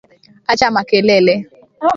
[0.51, 1.33] Acha makelele